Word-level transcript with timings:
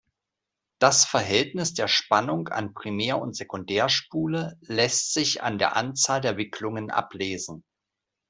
Das 0.79 1.05
Verhältnis 1.05 1.75
der 1.75 1.87
Spannung 1.87 2.47
an 2.47 2.73
Primär- 2.73 3.19
und 3.21 3.35
Sekundärspule 3.35 4.57
lässt 4.61 5.13
sich 5.13 5.43
an 5.43 5.59
der 5.59 5.75
Anzahl 5.75 6.21
der 6.21 6.37
Wicklungen 6.37 6.89
ablesen. 6.89 7.63